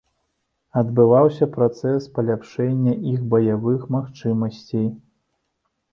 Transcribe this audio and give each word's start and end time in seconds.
Адбываўся 0.79 1.47
працэс 1.57 2.07
паляпшэння 2.17 2.97
іх 3.13 3.19
баявых 3.35 3.81
магчымасцей. 3.97 4.89